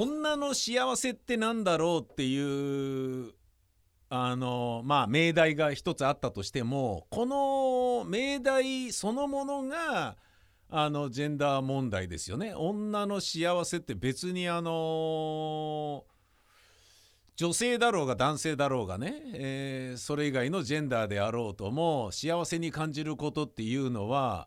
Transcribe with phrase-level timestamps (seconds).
[0.00, 3.32] 女の幸せってなんだろうっていう
[4.08, 10.16] あのまあ命題が一つあったとしてもこの命題そのものが
[10.70, 12.54] あのジェンダー問題ですよね。
[12.54, 16.04] 女の幸せって別にあの
[17.34, 24.46] 女性だろうが男性だろうがね、えー、それ以外のジェンダーであろうとも幸せに感じることっていうのは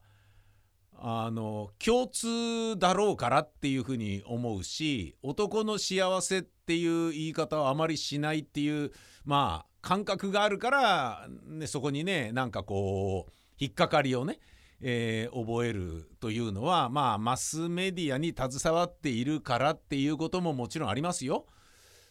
[1.03, 8.91] あの共通だろうからっていうふうに思うし男の幸せっていう言い方はあまりしないっていう
[9.25, 14.39] まあ感覚があるから、ね、そこにねなんかこう引っかかりをね、
[14.79, 21.47] えー、覚えるというのはまあマスメディアに携わっているからっていうことももちろんありますよ。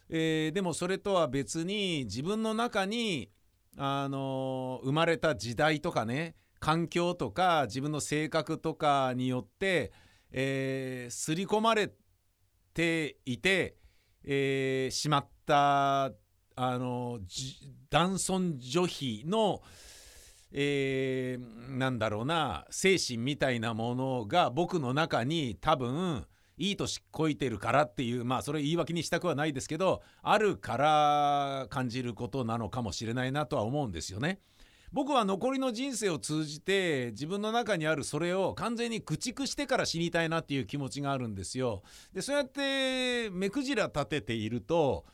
[0.09, 3.30] えー、でもそれとは別に自分の中に
[3.77, 9.93] あの生まれた時代とかね環境とか自分の性格とかによって、
[10.30, 11.91] えー、刷り込まれ
[12.75, 13.77] ていて、
[14.25, 16.13] えー、しまった
[16.57, 17.19] あの
[17.88, 19.63] 男尊女卑の、
[20.53, 26.27] えー、なんだろうな精神みたいなものが僕の中に多分
[26.59, 34.41] いい年こいてるからっていうまあそれ言い訳にしたくはないですけどあるから感じることなのかもしれないなとは思うんですよね。
[34.93, 41.82] 僕は残りの人生を通じて自分の中にあるそれを完全に駆逐してから死にたいなっていう気持ちがあるんですよ。
[42.13, 45.05] でそうやって目くじら立てていると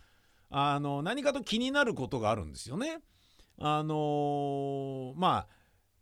[0.49, 3.01] あの何かと気になることがあるんですよね。
[3.59, 5.49] あのまあ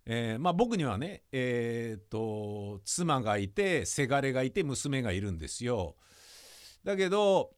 [0.07, 5.97] えー、まあ、僕にはね、えーと、妻がいてせがれがいて娘がいるんですよ。
[6.85, 7.53] だけど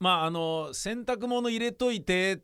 [0.00, 2.42] まああの洗濯物入れといて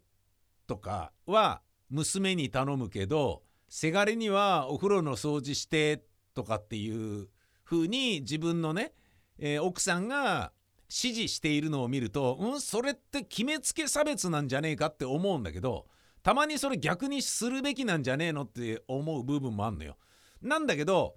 [0.66, 1.62] とかは
[1.94, 7.28] 娘に頼むけどせがれにはお風呂の掃除してとかっていう
[7.64, 8.92] 風に自分のね、
[9.38, 10.52] えー、奥さんが
[10.84, 15.86] 指示しているのを見るとうんそれって決めつけ差別なんじゃねえかって思うんだけど
[16.22, 19.98] たまにそれ逆にするべきなんじゃねえのって思う部分もあんのよ。
[20.40, 21.16] なんだけど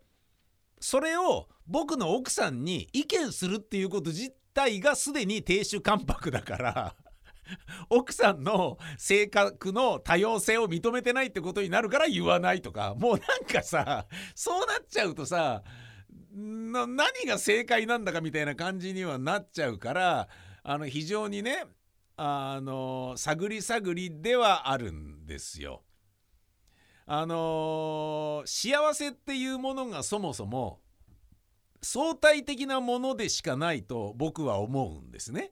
[0.80, 6.96] それを僕の奥さんに意見するっていうこと自体がすでに亭主関白だから
[7.90, 15.64] 奥さんの性格の多様性を認めてないってことになるから言わないとかもうなんかさそうなっちゃうとさ
[16.32, 20.30] 何が正解なんだかみたいな感じにはなっちゃうから
[20.64, 21.66] あの非常にね
[22.16, 25.84] あの探り探りではあるんですよ。
[27.06, 30.82] あの幸せっていうものがそもそも
[31.82, 35.52] 相対的なものでしかないと僕は思うんですね。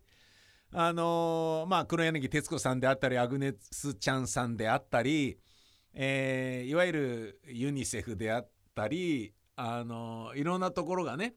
[0.78, 5.40] あのまあ黒柳徹子さんであったりアグネス・ちゃんさんであったり、
[5.94, 11.36] えー、いわゆるユニセフであったり、あのいろんなところがね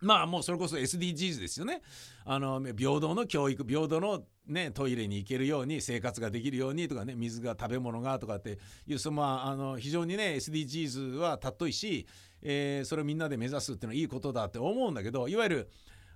[0.00, 1.82] まあもうそれこそ SDGs ですよね。
[2.24, 12.06] あの平等の教育平等の、ね、トイレに行けるように生活ができるようにとかね水が食べ物がとかっていう、まあ、あの非常にね SDGs は尊いし、
[12.40, 15.70] えー、それをみんなで目指すっていうのはいいことだって思うんだけどいわゆる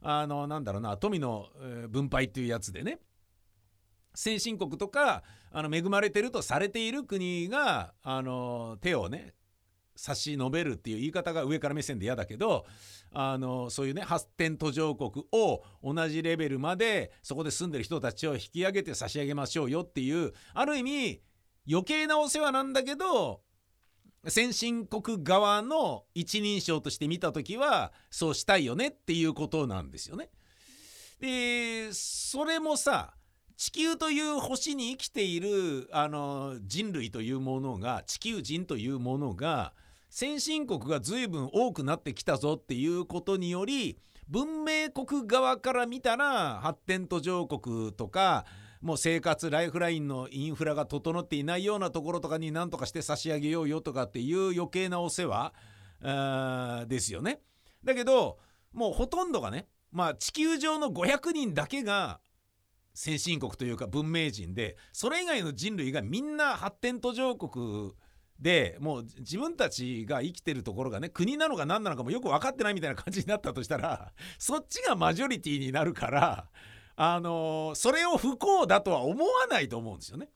[0.08, 1.48] あのなんだろうな富の
[1.88, 3.00] 分配っていうやつでね。
[4.14, 9.34] 先進国とかあの恵まれてるとされている国があの手をね
[9.94, 12.64] 差し伸べるっていう言い方が上から目線で嫌だけど
[13.12, 21.20] あのそういうね発展途上国を同じレベルまでそこで住んでる人たちを引き上げて差し上げましょうよっていうある意味
[21.68, 23.40] 余計なお世話なんだけど
[24.28, 30.30] 先進国側の一人称として見た時はそうしたいよねっていうことなんですよね。
[31.20, 33.14] でそれもさ
[33.56, 39.72] 地球という星に生きているあの人類というものが地球人というものが
[40.10, 43.98] 先進国が随分多くなってきたぞっていうことにより
[44.28, 48.44] 文明国側から見たら発展途上国とか
[48.86, 55.52] もう生活ライフラインのインフラが整っていないようなところとかに何とかして差し上げようよとかっていう余計なお世話
[56.86, 57.40] ですよね。
[57.82, 58.38] だけど
[58.72, 62.20] もうほとんどがねまあ地球上の500人だけが
[62.94, 67.90] 先進国というか文明人でそれ以外の人類がみんな発展途上国
[68.38, 76.46] でもう自分たちが生きてるところがね国なのか何なのかもよく分かってないみたいな感じになったとしたらそっちがマジョリティになるから
[76.96, 80.28] あのそれを不幸だとは思わないと思うんですよね。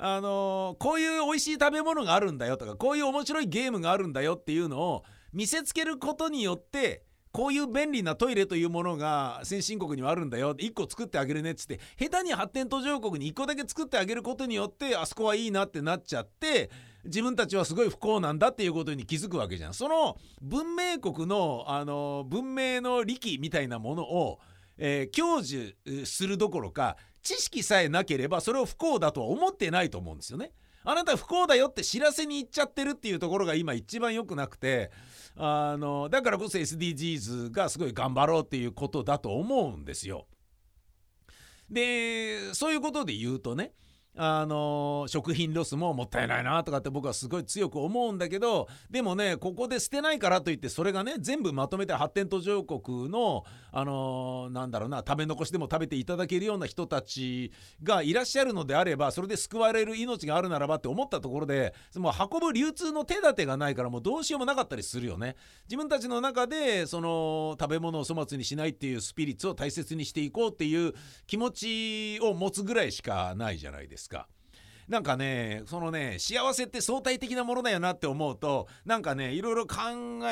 [0.00, 7.02] あのこういう美味しい食べ物があるんだよとかこういう面白いゲームがあるんだよっていうのを見せつけることによって
[7.32, 16.70] こういう便利なトイレというものが先進国にはあるんだよ1個作ってあげるねっつって下手に発展途上国に1個だけ作ってあげることによってあそこはいいなってなっちゃって
[17.04, 19.74] 自分たちはすごい不幸なんだっていうことに気づくわけじゃん。
[19.74, 24.40] その文明国のあの文明の利器みたいなものを、
[24.78, 30.52] えー、享受するどころか知識さえなければそれを不幸だとは思ってないと思うんですよね。
[30.84, 34.90] あなた不幸だよって知らせに行っちゃってるっていうところが今一番良くなくて
[35.36, 40.26] あのだからこそ SDGs がすごい頑張ろうっていうことだと思うんですよ。
[41.68, 43.72] でそういうことで言うとね
[44.20, 65.36] あの食品ロスももったいないなとかって僕はすごい強く思うんだけどでもねここで捨てないからといってそれがね全部まとめて発展途上国のあのなんだろうな食べ残しでも食べていただけるような人たちがいらっしゃるのであればそれで救われる命があるならばって思ったところでもう運ぶ流通の手立てがないからもうどうしようもなかったりするよね。
[65.66, 70.94] 自分たちの中でその食べ物を粗末にしないっていうスピリッツを大切にしていこうっていう
[71.26, 71.50] 気持
[72.18, 74.07] ちを持つぐらいしかないじゃないですか。
[74.08, 74.26] ですか。
[74.88, 79.76] なんかねそのね幸せって相対的なものだよなって思うとなんかねいろいろ考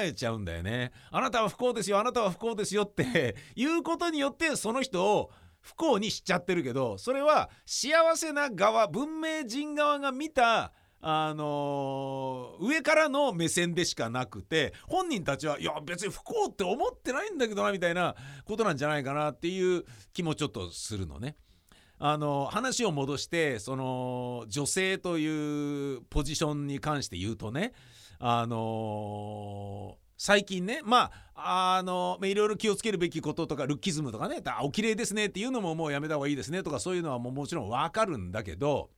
[0.00, 0.93] えちゃうんだよね。
[1.11, 5.31] あなたは不幸ですよあなたは不幸ですよって 言うことによってその人を
[5.61, 21.37] 不幸にしちゃってるけどそれは幸せな側文明人側が見たあのー、上からの目線でしかなくて本人たちはいや別に不幸って思ってないんだけどなみたいなことなんじゃないかなっていう気もちょっとするのね。
[21.99, 27.73] あの話を戻してその女性というポジションに関して言うとね
[28.19, 38.91] あの最近ねまああのいろいろ気をつけるべきこととかルッキズムとかねお綺麗ですねっていうのももうやめた方がいいですねとかそういうのはもうもちろんわかるんだけど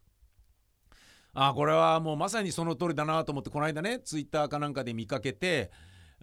[1.34, 5.70] あこれはもうまさにその通りだなと思ってこの間ねツイッターかなんかで見かけて、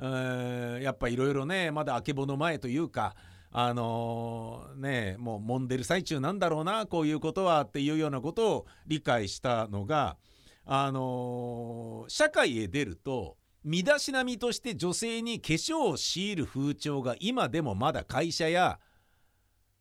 [0.02, 3.16] え、やっぱいろいろねまだあけぼの前というか
[3.58, 10.18] あのー、ねもう揉んでる最中なんだろうなこういうことはっていうようなことを理解したのが
[10.66, 18.78] あのー、社会へ出ると身だしなみとして女性に化粧を強いる風潮が今でもまだ会社や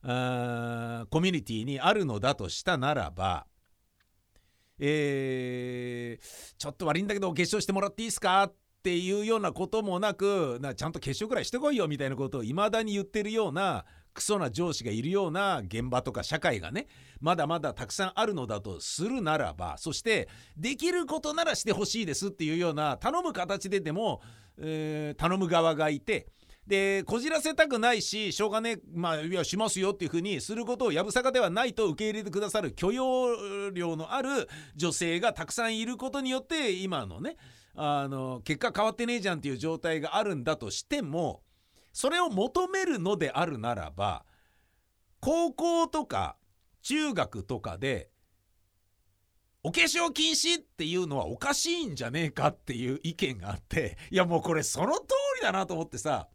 [0.04, 3.44] あコミュニティにあるのだとしたならば、
[4.78, 8.44] えー、ちょっと悪いんだけど化粧してもらっていいですか？
[8.44, 8.54] っ
[8.84, 16.86] っていうようなこともなくなちゃんと決勝くらいしてこいよみたいなことを未だに言ってるようなクソな上司がいるような現場とか社会がね
[17.19, 20.28] まだまだたくさんあるのだとするならばそして
[20.58, 24.20] できることならしてほしいですっていうような頼む形ででも、
[24.58, 26.26] えー、頼む側がいて
[26.66, 34.46] でこじらせたくないししょうがねまあいやしますよっていうふうにすることをやぶさかではないと受け入れてくださる許容量のある
[34.76, 37.36] 女性がたくさんいることによって今のね
[37.74, 41.42] あの結果変わってねえじゃんっていう状態があるんだとしても
[41.92, 44.24] それを求めるのであるならば
[45.20, 46.36] 高校とか
[46.82, 48.10] 中学とかで
[49.62, 55.02] お化粧禁止っていうのはおかしいんじゃねえかっていう意見があっていやもうこれその通
[55.36, 56.28] りだなと思ってさ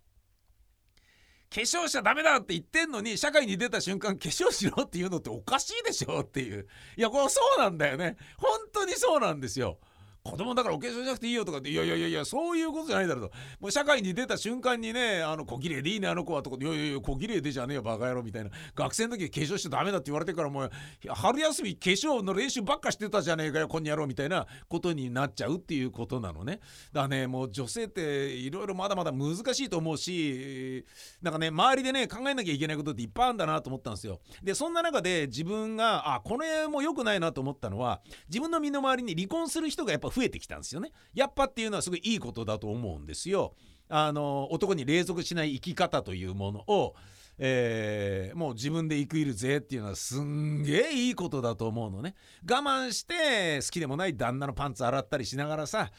[1.51, 6.67] 化粧しちゃダメだって言ってんのに社会に出た瞬間化粧しろっていうのっておかしいでしょっていう。
[6.95, 8.17] いやこれそうなんだよね。
[8.37, 9.79] 本当にそうなんですよ。
[10.23, 13.35] 子供だからお化粧しなくていいよとかっていやいやいやいやそういうことじゃないだろうと。
[13.59, 18.49] もう社会に出た瞬間にねあの小綺麗でいいねあの子はとかいやいやいや小綺麗でじゃねえよバカ野郎みたいな。
[18.75, 20.71] 学生の時化粧しちゃダメだって言われてからもう
[21.07, 26.59] 春休み化粧の練習ばっかしてたじゃねえかよこんにゃろうみたいなことになっちゃうっていうことなのね。
[26.91, 30.85] だからねもう女性っていろいろまだまだ難しいと思うし
[31.21, 34.19] なんかね周りでね考えなきゃいけないことっていっぱいあるんだなと思ったんですよ。
[34.43, 43.53] でそんな中で自分があこれも良くないなと思ったのは自分の身の回りに離婚する人がやっぱ増えてきたんですよねやっぱっていうのはすごいいいことだと思うんですよ。
[43.89, 46.95] あの男に隷属しない生き方というものを、
[47.39, 52.13] えー、もう自分で生きるぜっていうのはすんげえいいことだと思うのね
[52.47, 55.89] 我慢して好きでもない旦那のパンツ洗ったりしながらさ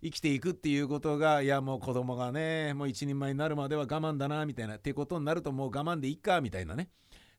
[0.00, 6.88] 生きていくっていうことがいやもう子供がねもう一人前になるまでは我慢だなみたいなってことになるともう我慢でいいかみたいなね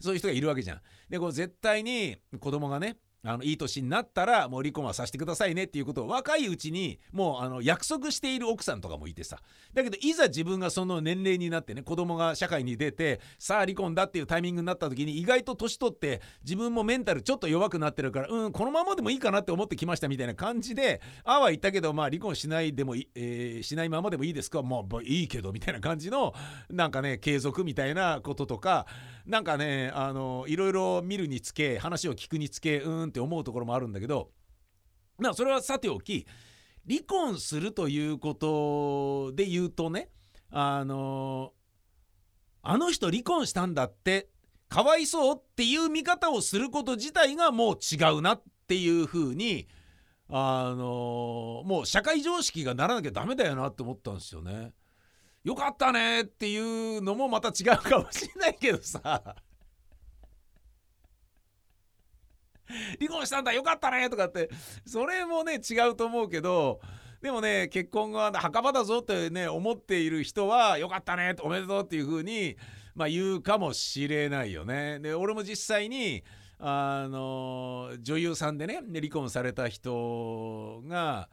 [0.02, 0.82] そういう人がいるわけじゃん。
[1.10, 9.38] でこう絶対に子供がねあのいい年になったらもう離婚はさせてくださいねっていうことを若いうちにもうあの約束している奥さんとかもいてさ。
[9.74, 24.64] だけどいざ自分がその年齢になってね子供が社会に出てさあ離婚だっていうタイミングになった時に意外と年取って自分もメンタルちょっと弱くなってるからうんこのままでもいいかなって思ってきましたみたいな感じでああは言ったけどまあ離婚しないでもい、えー、しないままでもいいですか？
[24.64, 26.34] まあいいけどみたいな感じの
[26.70, 28.88] なんかね継続みたいなこととか
[29.26, 34.32] なんかねあのいろいろ見るにつけ話を聞くにつけうんって思うところもあるんだけど
[35.18, 36.26] まあそれはさておき
[36.90, 40.10] 離婚するということで言うとね
[40.50, 41.54] あの
[42.64, 44.30] あの人離婚したんだって
[44.70, 49.68] かわいそうっていう見方をすること自体がもう違うなっていうふうに
[50.30, 54.72] あのもう社会常識がならなきゃダメだよなって思ったんですよね。
[55.44, 56.58] よかったねってい
[56.98, 59.36] うのもまた違うかもしれないけどさ。
[63.00, 64.50] 離婚したんだよかったねとかって。
[64.86, 66.80] それもね違うと思うけど。
[67.22, 72.58] でもね結婚が墓場だぞってね思っている人はよかったねおめでとうっていう風に
[72.96, 75.00] まあ言うかもしれないよね。
[75.00, 76.24] で俺も実際に
[76.58, 81.30] あの女優さんでね離婚された人が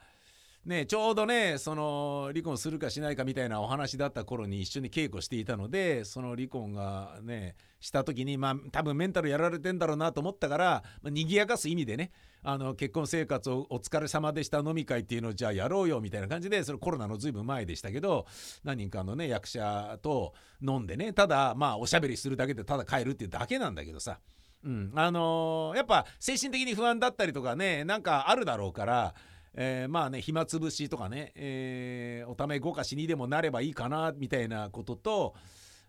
[0.69, 12.11] ね、ちょうどねその離婚するかしないかみたいなお話だった頃に一緒に稽古していたのでその離婚がねした時にまあ多分メンタルやられてんだろうなと思ったから、まあ、賑やかす意味でね
[12.43, 18.27] あの結婚生活をお疲れ様でした飲み会っていうのをじゃあやろうよみたいな感じでそれコロナのずいぶん前でしたけど
[18.63, 24.19] 何人かのね役者と飲んでねただまあおしゃべりするだけでただ帰るっていうだけなんだけどさ。
[24.65, 29.15] うん、あのー、やっぱ精神的に不安だったりとかねなんかあるだろうから
[29.55, 35.35] えー、まあね暇つぶしとかね、えー、おためごかしにでもなればいいかなみたいなことと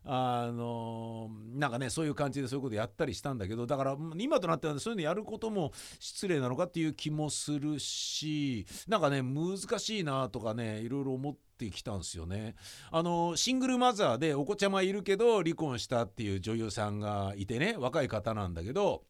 [0.05, 12.55] あの、なんかねそういう感じでそういうことやったりしたんだけどだから今となってはそういうのやることも失礼なのかっていう気もするしなんかね難しいなとかねいろいろ思ってきたんですよね。
[12.91, 19.03] あのシングルマザーでお子ちゃまいるけど離婚したっていう女優さんがいてね若い方なんだけど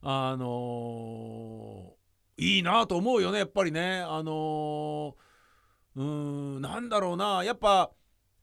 [0.00, 1.94] あの
[2.36, 4.00] いいなと思うよねやっぱりね。
[4.00, 5.16] あの
[5.94, 7.44] うんなんだろうな。
[7.44, 7.90] やっぱ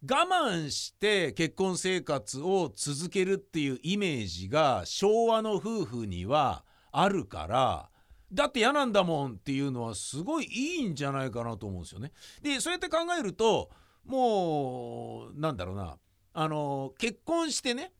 [0.01, 7.89] 我慢して結婚生活を続けるっていうイメージが昭和の夫婦にはあるから
[8.31, 12.11] だって嫌なんだもんっていうのはすごいいいんじゃないかなと思うんですよね。
[12.41, 13.69] でそうやって考えると
[14.05, 15.97] もうなんだろうな。
[16.31, 17.91] あの結婚してね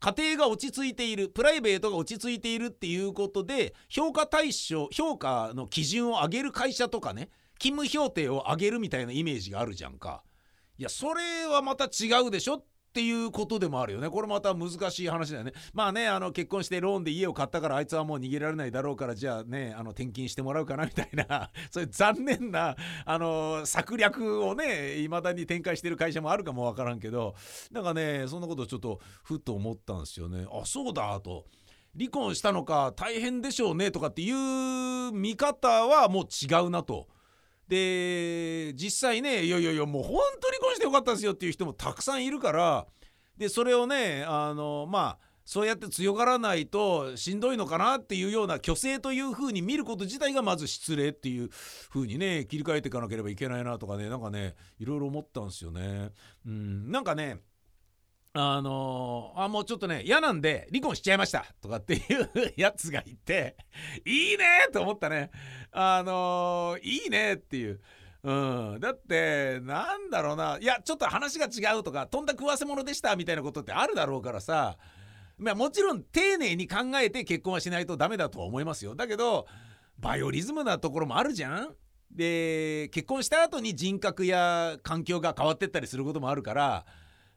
[0.00, 10.22] 家庭が落ち着いているプライベートが落ち着いているっていうことで評価対象評価の基準を上げる会社とかね勤務評定を上げるみたいなイメージがあるじゃんか。
[10.78, 27.34] いやそれはまた違うでしょっていうことでもあるよねこれまた難しい話だよねまあねあの結婚してローンで家を買ったからあいつはもう逃げられないだろうからじゃあねあの転勤してもらうかなみたいな そういう残念なあの策略をねいまだに展開してる会社もあるかもわからんけど
[27.70, 31.46] なんかねそんなことちょっとふと思ったんですよねあそうだと。
[31.98, 37.08] 離婚したのか大変でしょうねとかっていう見方はもう違うなと。
[37.68, 42.86] で実際ねいやいやいやもう本当にこうしてよかったですよっていう人もたくさんいるから
[43.36, 56.10] でそれをねあのまあそうやって強がらないとしんどいのかなっていうような虚勢というふうに見ること自体がまず失礼っていうふうにね切り替えていかなければいけないなとかねなんかねいろいろ思ったんですよね。
[56.44, 57.38] うん、なんかね
[58.34, 63.56] あのー、あもうちょっとね嫌なんで離婚しちゃいましたとかっていうやつがいて
[64.04, 65.30] いいねと思ったね。
[65.72, 67.80] あのー、いいねっていう。
[68.24, 68.32] う
[68.76, 70.58] ん、だってなんだろうな。
[70.60, 74.76] いやちょっと話が違うとかとんだ食わせ者でしたみたいなことってあるだろうからさ。
[75.38, 78.94] まもちろん丁寧に考えて結婚はしないとダメだとは思いますよ。
[78.94, 79.46] だけど
[79.98, 81.74] バイオリズムなところもあるじゃん。
[82.10, 86.86] で結婚した後に人格や環境が変わってったりすることもあるから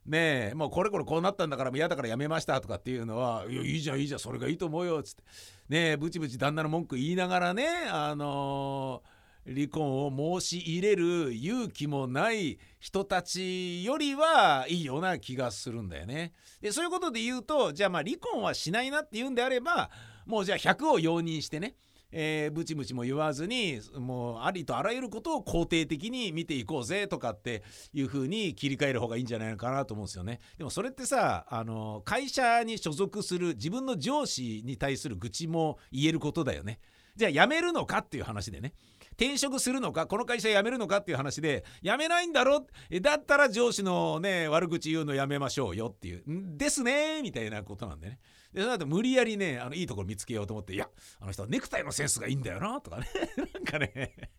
[0.05, 5.24] ねえもうこれこれこうなったんだから嫌だからやめましたとかっていうのはいやいいじゃんいいじゃんそれがいいと思うよっつって
[5.70, 16.34] ねえブチブチ旦那の文句言いながらねあのー、離婚を申し入れる勇気もない人たちよりはいいような気がするんだよね。
[16.62, 19.91] でそういうことで言うとじゃあまあ離婚はしないなっていうんであれば
[20.25, 21.75] もうじゃあ100を容認してね
[22.12, 27.63] えー、ブチブチも言わずにもうありとあらゆることを肯定的に見ていこうぜとかって
[27.94, 30.39] いう風に切り替える方がいいんじゃないのかなと思うんですよね。
[30.58, 36.80] でもそれってさあの会社に所属する自分の上司に対する愚痴も言えることだよね。
[37.15, 38.74] じゃあ辞めるのかっていう話でね。
[39.13, 42.65] 転職するのかこの会社辞めるのかっていう話で辞めないんだろ？
[43.01, 46.24] だったら上司のね悪口言うのやめましょうよっていう
[46.58, 48.20] ですねみたいなことなんでね
[48.53, 50.89] でその後無理やりねあのいいところ見つけようと思っていや
[51.20, 53.08] あの人はネクタイのセンスがいいんだよなとかね。
[53.53, 54.31] なんかね。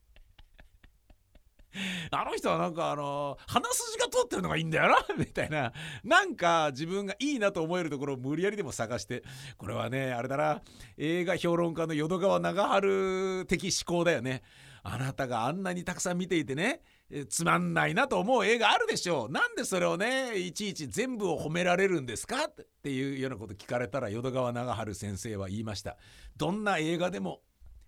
[2.11, 5.73] あの人はなんかあの鼻筋が通ってるのがいいんだよな みたいな。
[6.05, 9.23] なんか自分がいいなと思えるところを無理やりでも探して
[9.57, 10.63] これはねあれだな
[10.99, 14.43] 映画評論家の淀川長春的思考だよね。
[14.85, 16.83] あなたがあんなにたくさん見ていてね
[17.29, 19.33] つまんないなと思う映画あるでしょう。
[19.33, 22.45] なんでそれをねいちいち全部を褒められるんですか？
[22.45, 25.97] っていうようなこと聞かれたら淀川長春先生は言いました。
[26.37, 27.41] どんな映画でも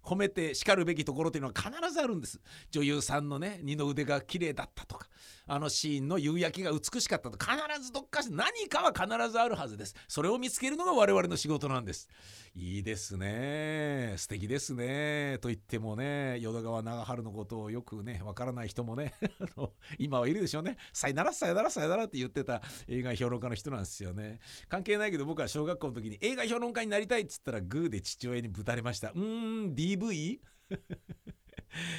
[0.05, 2.41] 褒めて叱るべきところというのは必ずあるんです。
[2.71, 5.09] 女優さんのね二の腕が綺麗だったとか
[5.47, 9.95] あのシーンの夕焼けが美しかったとか必ずどっかし何かは必ずあるはずです。
[10.09, 12.09] それを見つけるのが我々の仕事なんです。
[12.55, 14.15] いいですね。
[14.17, 15.39] 素敵ですね。
[15.41, 19.15] と言ってもね淀川長春のことをよくねわからない人もね
[19.99, 20.77] 今はいるでしょうね。
[20.93, 24.41] さよならさよならさよならって言ってた映画評論家の人なんですよね。
[24.69, 29.11] 関係ないけど僕は小学校の時に映画評論家になりたいっつったらグーで父親にぶたれました。
[29.11, 30.41] うーん v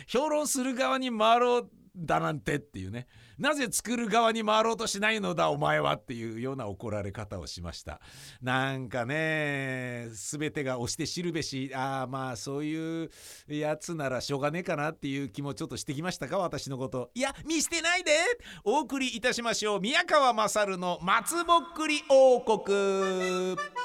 [0.08, 3.08] 評論する側に回ろうだなんてっていうね。
[3.38, 8.00] なぜ作る側に回ろうとしないのだお前はっていうような怒られ方をしました。
[8.42, 13.10] なんかね全てが押して知るべしああまあそういう
[13.48, 17.12] やつならしょうがねえかなっていう気もちょっとしてきましたか私のこと。
[17.14, 18.12] いや見捨てないで。
[18.64, 19.82] お送りいたしましょう。
[19.82, 23.85] 宮川勝の松ぼっくり王国。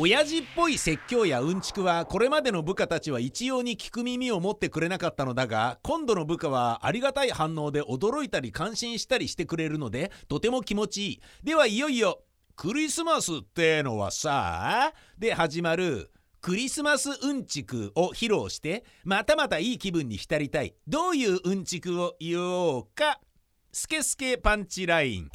[0.00, 11.20] 親父っぽい説教やうんちくはこれまでの部下たちは一様に聞く耳を持ってくれなかったのだが今度の部下はありがたい反応で驚いたり感心したりしてくれるのでとても気持ちいい。
[11.42, 12.20] ではいよいよ
[12.54, 20.76] クリスマスってのはさで始まるクリスマスうんちくを披露してまたまたいい気分に浸りたい。
[20.86, 23.18] どういううんちくを言おうか。
[23.72, 25.28] スケスケパンチライン。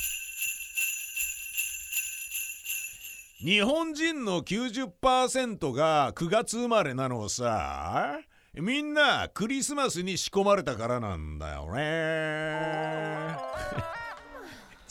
[3.43, 8.17] 日本人の90%が9月生まれなのさ。
[8.53, 13.35] みんなクリスマスに仕込まれたからなんだよね。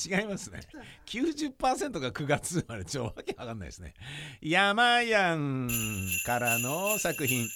[0.21, 0.61] 違いますね。
[1.07, 3.95] 90%が9月生まれちょわけわかんないですね。
[4.43, 5.71] 山やん
[6.27, 7.49] からの作品。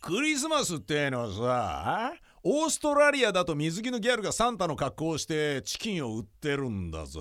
[0.00, 2.12] クリスマスってのはさ
[2.44, 7.18] オーストラリアだと水着のギャルがサンタの格好をしてチキンを売ってるんだぜ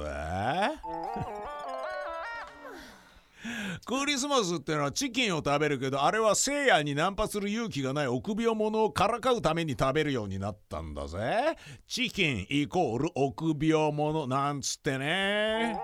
[3.85, 11.55] クリスマスってのはチキンを食べるけどあれは聖夜にナンパする勇気がない臆病者をからかうために食べるようになったんだぜ。
[11.87, 15.77] チキンイコール臆病者なんつってね。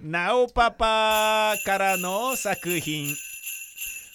[0.00, 3.14] なおパパからの作品。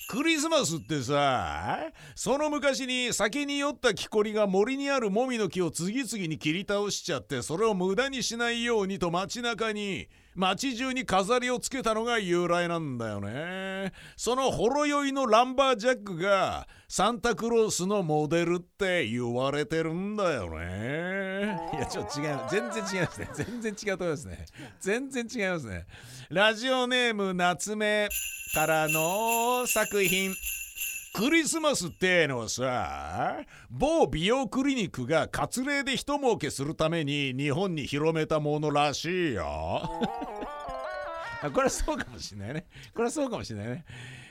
[0.09, 1.79] クリスマスってさ
[2.15, 13.91] その昔に酒に酔った木こりが森にあるもみの木を次々に切り倒しちゃってそれを無駄にしないようにと街中に街中に飾りをつけたのが由来なんだよね。
[14.15, 21.59] そのほろ酔いのランバージャックがサンタクロースのモデルって言われてるんだよね。
[21.73, 22.39] いやちょっと違う。
[22.51, 23.29] 全然違いますね。
[23.33, 24.45] 全然違うと思いますね。
[24.79, 25.87] 全然違いますね。
[26.29, 28.07] ラジオネーム夏目
[28.53, 30.35] からの作品。
[31.17, 33.37] クリスマスってのはさ
[33.71, 39.81] 某美容クリニックが割礼で一儲けするために日本に広めたものらしいよ。
[41.41, 42.65] これはそうかもしれないね。
[42.93, 43.85] これはそうかもしれないね。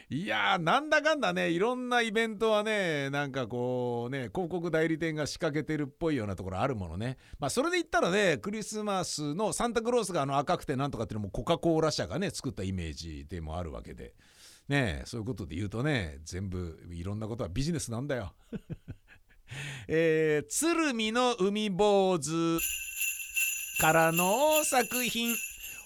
[0.09, 7.19] いやーなんだかんだねいろんなイベントはねなんかこうね広告代理店が仕掛けてるっぽいようなところあるものね。
[7.41, 14.15] まあそれで言ったらねクリスマスのサンタクロースがあの赤くてなんとかっていうのもコカ・コーラ社がね作ったイメージでもあるわけで。
[14.69, 18.33] ねそういうことで言うとね全部いろんなことはビジネスなんだよ。
[19.89, 22.59] えー、鶴見の海坊主
[23.81, 25.35] からの作品。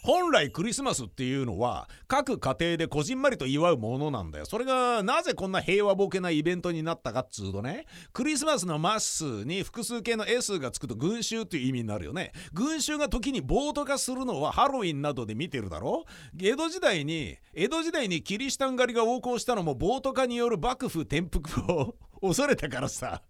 [0.02, 4.46] 本来クリスマスっていうのは各家庭でこじんまりと祝うものなんだよ。
[4.46, 12.32] それがなぜこんな平和ボケなイベントになったかっつうとねクリスマスのマスに複数形の S がつくと群衆っていう意味になるよね。
[12.52, 16.04] 群衆が時に暴徒化するのはハロウィンなどで見てるだろ。
[16.40, 23.22] 江戸時代に江戸時代にキリシタン狩りが横行したのも暴徒化による幕府転覆を 恐れたからさ。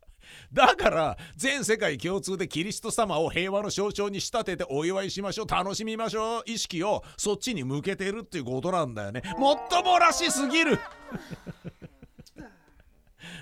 [0.53, 5.49] だから全世界共通でキリスト様を平和の象徴に仕立ててお祝いしましょう。
[5.49, 6.43] 楽しみましょう。
[6.47, 9.23] 意識をそっちに向けてるっていうことなんだよね。
[9.39, 10.79] もっともらしすぎる。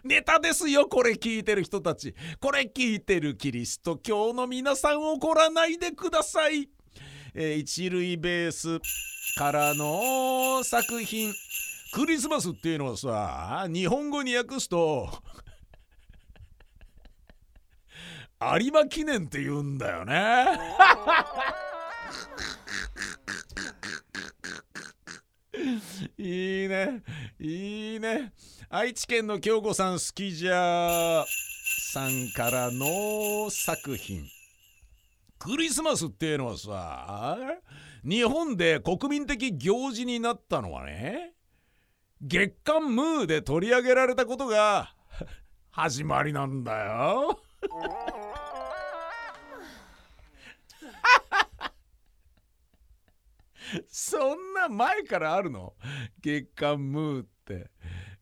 [0.04, 2.14] ネタですよこれ聞いてる人たち。
[2.40, 3.96] これ聞いてるキリスト。
[3.96, 6.68] 教の皆さん怒らないでください、
[7.34, 8.80] えー、一塁ベース
[9.36, 11.32] からの作品。
[11.90, 15.08] クリスマスっていうのはさ日本語に訳すと
[18.40, 20.46] 有馬記念って言うんだよね。
[26.16, 27.02] いいね。
[27.40, 28.32] いいね。
[28.70, 31.24] 愛知県の京子さん好きじゃ
[31.92, 34.24] さんからの作品。
[35.40, 37.38] クリスマスっていうのはさ
[38.04, 41.32] 日本で国民的行事になったのはね
[42.20, 44.94] 月刊ムーで取り上げられたことが
[45.70, 47.40] 始まりなんだよ。
[53.88, 55.74] そんな前からあるの？
[56.20, 57.70] 月刊ムーって。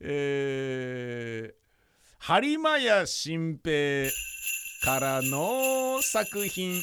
[0.00, 4.10] えー、播磨屋新平
[4.84, 6.82] からの作品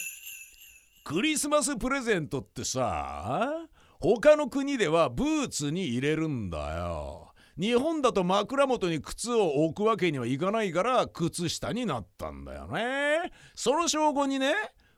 [1.04, 3.67] クリスマスプレゼントってさ
[3.99, 7.34] 他の国ではブーツに入れるんだよ。
[7.58, 13.32] 日本だと枕元に靴を置くわけにはいかないから靴下になったんだよね。
[13.54, 14.56] その証拠にね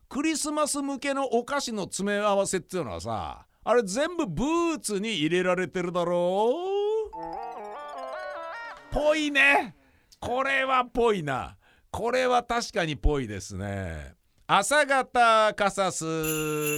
[0.07, 6.53] クリスマス向けのお菓子の詰め合わせっていうのはさあれ全部ブーツに入れられてるだろ
[8.91, 8.93] う？
[8.93, 9.75] ぽいね。
[10.19, 11.57] これはぽいな。
[11.89, 14.13] これは確かにぽいですね。
[14.45, 16.05] 朝方カサス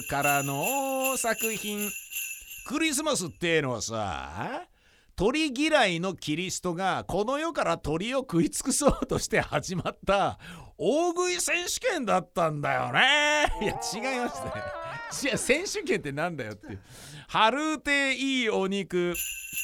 [0.07, 1.89] からの作品。
[2.67, 4.63] クリスマスっていうのはさ
[5.17, 10.39] 鳥嫌いのキリストがこの世から鳥を食い尽くそうとして始まった
[10.77, 13.47] 大食い選手権だったんだよね。
[13.61, 14.51] いや違いますね
[15.11, 16.79] 選手権ってなんだよっていう。
[17.27, 19.13] 春ていいお肉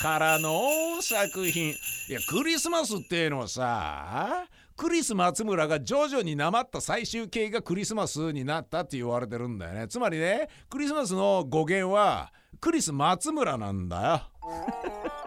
[0.01, 1.71] からの作品。
[1.71, 1.75] い
[2.09, 9.87] やクリスマスっていうのはさクリス松村が徐々になまった最終形がクリスマスになったって言われてるんだよね。
[9.87, 14.21] つまりねクリスマスの語源はクリス松村なんだよ。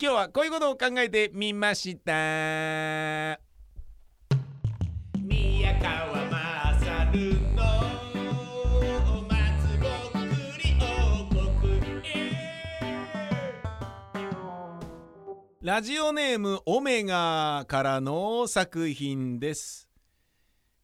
[0.00, 3.49] 今日はこういうことを考えてみました
[15.70, 19.88] ラジオネームオメガからの作品です。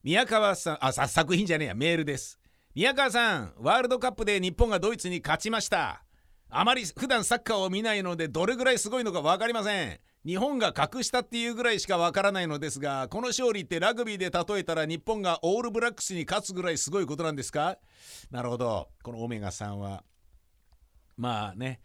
[0.05, 2.39] 宮川さんあ作品じゃねえやメールです。
[2.73, 6.05] 宮川さんワールドカップで日本がドイツに勝ちました。
[6.49, 9.99] あまり普段サッカーを見ないのでどれぐらいすごいのか分かりません。
[10.25, 17.77] 日本が格下っていうぐらいしかわからないのですがこの勝利ってラグビーで例えたら日本がオールブラックスに勝つぐらいすごいことなんですか？
[18.31, 18.91] なるほど。
[19.03, 20.05] このオメガさんは
[21.17, 21.81] まあね、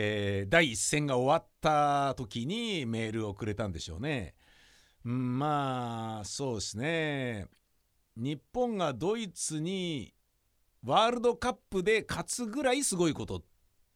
[0.00, 4.36] えー、第一戦が終わった時にメールをくれたんでしょうね。
[5.04, 7.46] うん、まあそうですね
[8.16, 10.14] 日本がドイツに
[10.84, 13.42] ワールドカップで勝つぐらいすごいこと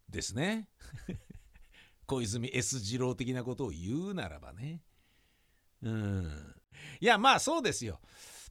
[0.09, 0.69] ですね。
[2.07, 4.83] 小泉 S 次郎的なことを言うならばね。
[5.83, 6.55] うん。
[7.01, 8.01] いや、まあそうですよ。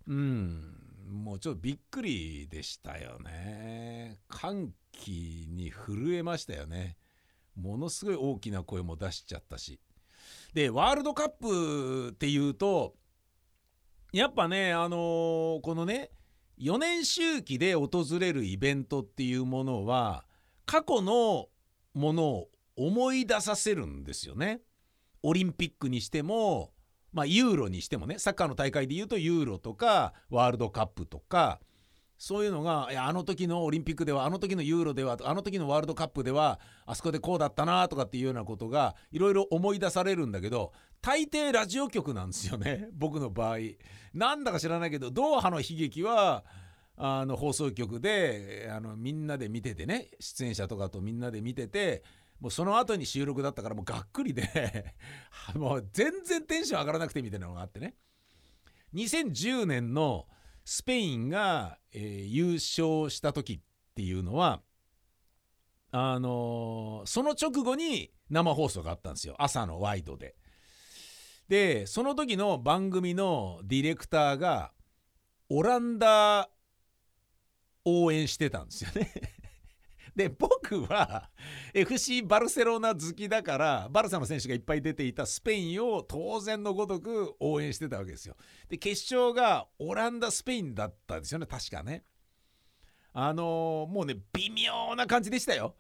[0.08, 1.04] うん。
[1.06, 4.20] もうちょっとびっくりでしたよね。
[4.30, 6.98] 歓喜に震えましたよね。
[7.56, 9.80] ものすごい大きな声も出しちゃったし。
[10.54, 12.96] で、ワールドカップっていうと、
[14.14, 16.12] やっぱね、あのー、このね、
[16.60, 20.26] 4年周期で訪れるイベントっていうものは、
[20.66, 21.48] 過去の
[21.94, 24.62] ものを思い出させるんですよね。
[25.24, 26.72] オリンピックにしても、
[27.14, 31.60] まあ、ユーロにしてもねサッカーの大会でいうとユーロとかワールドカップとか
[32.22, 43.58] そういうのがいやあの時のオリンピックではあの時のユーロではあの時のワールドカップではあそこでこうだったなとかっていうようなことがいろいろ思い出されるんだけど大抵ラジオ局なんですよね 僕の場合。
[44.14, 46.46] なんだか知らないけどドーハの悲劇は
[46.96, 52.04] あの放送局であのみんなで見ててね出演者とかとみんなで見てて
[52.40, 54.94] もうその後に収録だったからもうがっくりで
[55.56, 57.96] もう全然テンション上がらなくてみたいなのがあってね
[58.94, 60.28] 2010年の
[60.66, 63.60] スペインが、えー、優勝した時っ
[63.96, 64.62] ていうのは
[65.92, 70.36] あのー、その直後に生放送があったんですよ朝のワイドで。
[71.50, 74.72] でその時の番組のディレクターが
[75.50, 76.50] オランダ
[77.84, 79.12] 応援してたんですよね
[80.16, 81.30] で僕は
[81.74, 88.36] FC バルセロナ好きだからバルサの選手がいっぱい出ていたスペインを当然のごとく応援してたわけですよ。
[88.68, 92.04] で決勝がオランダスペインだったんですよね確かね。
[93.14, 95.76] あのー、もうね微妙な感じでしたよ。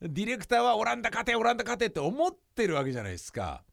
[0.00, 3.64] ディレクターはオランダ勝てオランダ勝てって思ってるわけじゃないですか。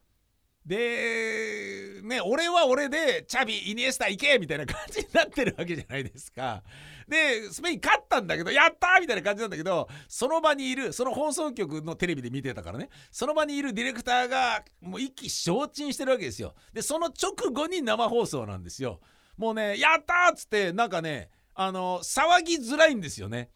[0.65, 6.63] で、ね、俺は俺で、チャビ、イニエスタ行けみたいな感じになってるわけじゃないですか。
[7.07, 16.55] で、スペイン勝ったんだけど、やったーみたいな感じなんだけど、その場にいる、その放送局のテレビで見てたからね、その場にいるディレクターが、もう意気消沈してるわけですよ。
[16.73, 19.01] で、その直後に生放送なんですよ。
[19.37, 23.51] もうね、やったっつって、なんかね、あの、騒ぎづらいんですよね。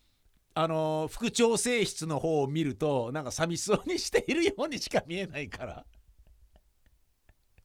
[0.55, 5.85] あの副調整室の方を見るとなんか寂しそうにしているようにしか見えないから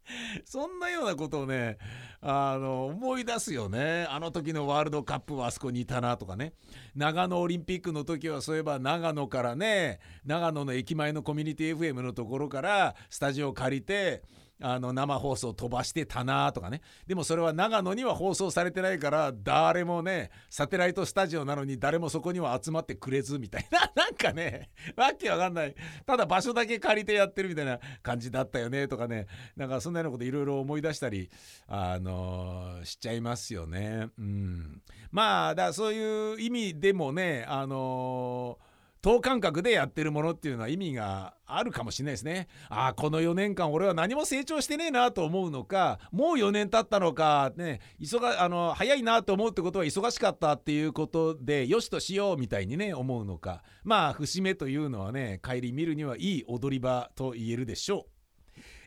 [0.45, 1.79] そんなようなことをね
[2.21, 4.07] あの思い出すよね。
[4.09, 6.55] あの時のワールドカップはあそこにいたなとかね。
[6.95, 14.23] 長野オリンピックの時はそういえば長野からね長野の駅前のコミュニティ FM のところからスタジオを借りて
[14.63, 16.81] あの生放送飛ばしてたなとかね。
[17.07, 23.91] でもそれは長野には放送されてないから誰もねサテライトスタジオなのに誰もそこには集まってくれずみたいな。
[23.95, 25.75] なんかねわけわかんない。
[26.07, 29.27] ただ場所だけ借りてやってるみたいな感じだったよねとかね。
[29.57, 31.31] なんかそんなようなこといろいろ思い出したり
[31.67, 34.09] あのー、しちゃいますよね。
[34.19, 38.74] うん、まあだそういう意味でもねあのー
[39.05, 42.49] 等間隔でやってるものっていうのは意味があるかもしれないですね。
[42.71, 58.15] ああこの4年間俺は何も成長してねえなと思うのかもう4年経ったのかね忙あの早いなと思うってことは忙しかったっていうことでよしとしようみたいにね思うのかまあ節目というのはね帰り見るにはいい踊り場と言えるでしょう。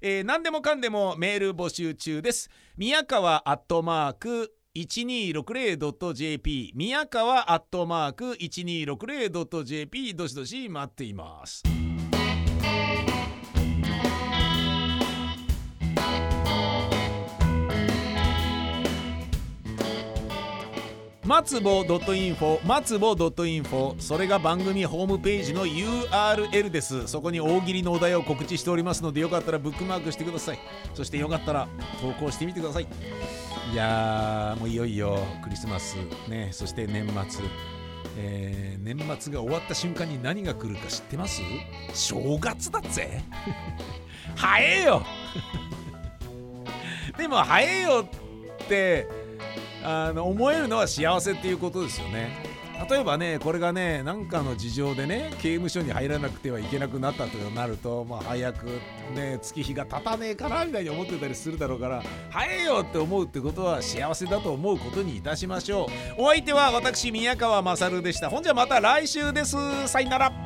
[0.01, 2.49] えー、何でもかんでもメール募集中です。
[2.75, 11.76] 宮川アットマーク 1260.jp 宮川アットマーク 1260.jp どしどし待っています。
[21.27, 27.05] 松ぼ .info 松ぼ .info それが番組ホームページの URL です。
[27.05, 30.59] そこに大喜利のお題を告知しておりますのでよかったらブックマークしてください。
[30.93, 31.67] そしてよかったら
[31.99, 32.87] 投稿してみてください。
[33.73, 35.97] いやもういよいよクリスマス
[36.29, 36.47] ね。
[36.53, 37.43] そして年末。
[38.19, 41.41] えー、年末が終わった瞬間に何が来るか知ってます？
[41.93, 43.21] 正月だぜ。
[44.37, 45.03] 早えよ。
[47.17, 48.07] でも早えよ
[48.63, 49.26] って
[49.83, 52.57] あの思えるのは幸せっていうことですよね。
[52.89, 58.67] 例えばねこれがね何かの事情でね刑務所に入らなくてはいけなくなったとなると、まあ、早く
[59.15, 66.21] ね月日が経たねえかなみたいに思ってたりするだろうから早えよって思うってことは幸せだと思うことにいたしましょう。
[66.21, 68.29] お相手は私宮川勝でした。
[68.29, 69.55] ほんじゃまた来週です。
[69.87, 70.36] さよなら。